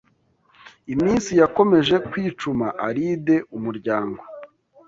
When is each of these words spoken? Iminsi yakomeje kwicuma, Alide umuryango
Iminsi 0.93 1.31
yakomeje 1.41 1.95
kwicuma, 2.09 2.65
Alide 2.87 3.35
umuryango 3.57 4.21